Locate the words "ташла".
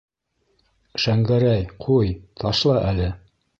2.45-2.81